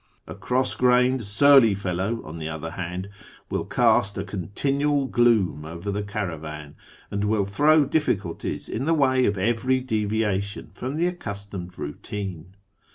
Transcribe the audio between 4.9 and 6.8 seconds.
gloom over the caravan,